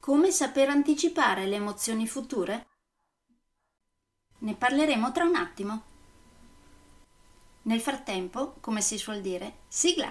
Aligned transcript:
Come 0.00 0.30
saper 0.30 0.70
anticipare 0.70 1.44
le 1.44 1.56
emozioni 1.56 2.06
future? 2.06 2.68
Ne 4.38 4.54
parleremo 4.54 5.12
tra 5.12 5.24
un 5.24 5.34
attimo. 5.34 5.82
Nel 7.64 7.82
frattempo, 7.82 8.54
come 8.60 8.80
si 8.80 8.96
suol 8.96 9.20
dire, 9.20 9.58
sigla! 9.68 10.10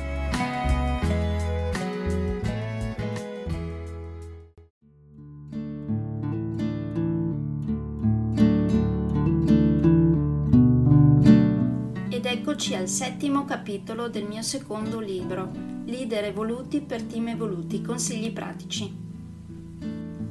Eccoci 12.51 12.75
al 12.75 12.89
settimo 12.89 13.45
capitolo 13.45 14.09
del 14.09 14.25
mio 14.25 14.41
secondo 14.41 14.99
libro, 14.99 15.49
Leader 15.85 16.25
evoluti 16.25 16.81
per 16.81 17.01
team 17.03 17.29
evoluti, 17.29 17.81
consigli 17.81 18.33
pratici. 18.33 18.93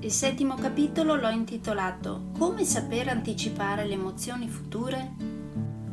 Il 0.00 0.10
settimo 0.10 0.54
capitolo 0.56 1.14
l'ho 1.14 1.30
intitolato 1.30 2.24
Come 2.36 2.66
saper 2.66 3.08
anticipare 3.08 3.86
le 3.86 3.94
emozioni 3.94 4.50
future? 4.50 5.14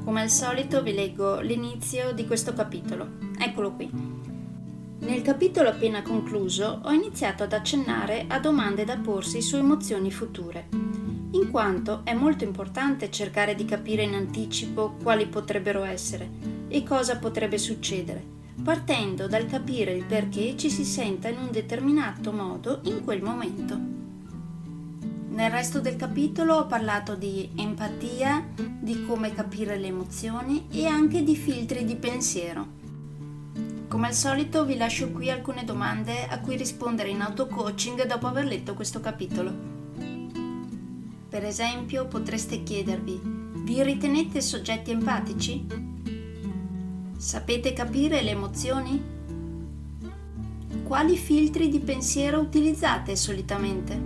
Come 0.04 0.22
al 0.22 0.30
solito 0.30 0.84
vi 0.84 0.94
leggo 0.94 1.40
l'inizio 1.40 2.12
di 2.12 2.28
questo 2.28 2.54
capitolo. 2.54 3.08
Eccolo 3.40 3.72
qui. 3.72 3.90
Nel 5.00 5.22
capitolo 5.22 5.70
appena 5.70 6.02
concluso 6.02 6.82
ho 6.84 6.92
iniziato 6.92 7.44
ad 7.44 7.54
accennare 7.54 8.26
a 8.28 8.38
domande 8.40 8.84
da 8.84 8.98
porsi 8.98 9.42
su 9.42 9.56
emozioni 9.56 10.12
future 10.12 10.87
in 11.38 11.52
quanto 11.52 12.02
è 12.04 12.14
molto 12.14 12.44
importante 12.44 13.12
cercare 13.12 13.54
di 13.54 13.64
capire 13.64 14.02
in 14.02 14.16
anticipo 14.16 14.96
quali 15.02 15.28
potrebbero 15.28 15.84
essere 15.84 16.30
e 16.68 16.84
cosa 16.84 17.18
potrebbe 17.18 17.60
succedere, 17.60 18.24
partendo 18.64 19.28
dal 19.28 19.46
capire 19.46 19.94
il 19.94 20.04
perché 20.04 20.58
ci 20.58 20.72
si 20.72 20.84
senta 20.84 21.28
in 21.30 21.38
un 21.38 21.52
determinato 21.52 22.32
modo 22.32 22.80
in 22.84 23.04
quel 23.04 23.22
momento. 23.22 23.80
Nel 25.30 25.52
resto 25.52 25.80
del 25.80 25.96
capitolo 25.96 26.56
ho 26.56 26.66
parlato 26.66 27.14
di 27.14 27.52
empatia, 27.56 28.44
di 28.56 29.06
come 29.06 29.32
capire 29.32 29.78
le 29.78 29.88
emozioni 29.88 30.66
e 30.72 30.88
anche 30.88 31.22
di 31.22 31.36
filtri 31.36 31.86
di 31.86 31.96
pensiero. 31.96 32.76
Come 33.88 34.08
al 34.08 34.14
solito 34.14 34.66
vi 34.66 34.76
lascio 34.76 35.12
qui 35.12 35.30
alcune 35.30 35.64
domande 35.64 36.26
a 36.28 36.40
cui 36.40 36.58
rispondere 36.58 37.10
in 37.10 37.22
auto-coaching 37.22 38.08
dopo 38.08 38.26
aver 38.26 38.46
letto 38.46 38.74
questo 38.74 39.00
capitolo. 39.00 39.77
Per 41.38 41.46
esempio, 41.46 42.08
potreste 42.08 42.64
chiedervi, 42.64 43.22
vi 43.64 43.84
ritenete 43.84 44.42
soggetti 44.42 44.90
empatici? 44.90 45.68
Sapete 47.16 47.74
capire 47.74 48.24
le 48.24 48.32
emozioni? 48.32 49.00
Quali 50.84 51.16
filtri 51.16 51.70
di 51.70 51.80
pensiero 51.80 52.40
utilizzate 52.40 53.16
solitamente? 53.16 54.02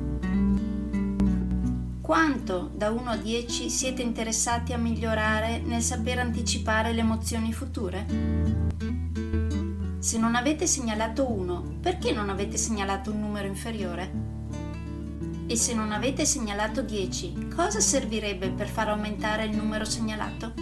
Quanto 2.02 2.70
da 2.76 2.92
1 2.92 3.10
a 3.10 3.16
10 3.16 3.70
siete 3.70 4.02
interessati 4.02 4.74
a 4.74 4.78
migliorare 4.78 5.62
nel 5.62 5.82
saper 5.82 6.20
anticipare 6.20 6.92
le 6.92 7.00
emozioni 7.00 7.54
future? 7.54 8.06
Se 10.00 10.18
non 10.18 10.36
avete 10.36 10.68
segnalato 10.68 11.32
1, 11.32 11.78
perché 11.80 12.12
non 12.12 12.28
avete 12.28 12.58
segnalato 12.58 13.10
un 13.10 13.22
numero 13.22 13.48
inferiore? 13.48 14.21
E 15.52 15.58
se 15.58 15.74
non 15.74 15.92
avete 15.92 16.24
segnalato 16.24 16.82
10, 16.82 17.50
cosa 17.54 17.82
servirebbe 17.82 18.52
per 18.52 18.70
far 18.70 18.88
aumentare 18.88 19.44
il 19.44 19.54
numero 19.54 19.84
segnalato? 19.84 20.54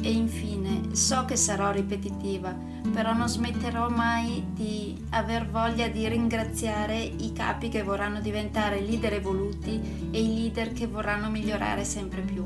E 0.00 0.10
infine, 0.10 0.94
so 0.96 1.26
che 1.26 1.36
sarò 1.36 1.72
ripetitiva, 1.72 2.56
però 2.90 3.12
non 3.12 3.28
smetterò 3.28 3.90
mai 3.90 4.42
di 4.54 4.98
aver 5.10 5.46
voglia 5.46 5.88
di 5.88 6.08
ringraziare 6.08 7.00
i 7.00 7.34
capi 7.34 7.68
che 7.68 7.82
vorranno 7.82 8.18
diventare 8.18 8.80
leader 8.80 9.12
evoluti 9.12 10.08
e 10.10 10.18
i 10.18 10.34
leader 10.34 10.72
che 10.72 10.86
vorranno 10.86 11.28
migliorare 11.28 11.84
sempre 11.84 12.22
più. 12.22 12.42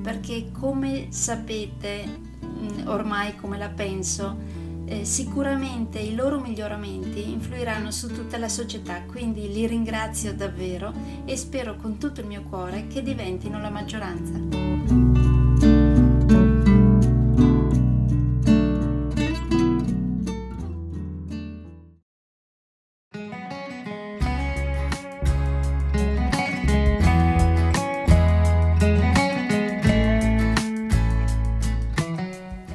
Perché 0.00 0.50
come 0.50 1.08
sapete, 1.10 2.20
mm, 2.42 2.86
ormai 2.86 3.36
come 3.36 3.58
la 3.58 3.68
penso, 3.68 4.64
eh, 4.86 5.04
sicuramente 5.04 5.98
i 5.98 6.14
loro 6.14 6.40
miglioramenti 6.40 7.30
influiranno 7.30 7.90
su 7.90 8.08
tutta 8.12 8.38
la 8.38 8.48
società, 8.48 9.02
quindi 9.02 9.52
li 9.52 9.66
ringrazio 9.66 10.32
davvero 10.32 10.92
e 11.24 11.36
spero 11.36 11.76
con 11.76 11.98
tutto 11.98 12.20
il 12.20 12.26
mio 12.26 12.42
cuore 12.42 12.86
che 12.86 13.02
diventino 13.02 13.60
la 13.60 13.70
maggioranza. 13.70 14.38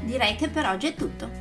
Direi 0.04 0.36
che 0.36 0.50
per 0.50 0.66
oggi 0.66 0.88
è 0.88 0.94
tutto. 0.94 1.41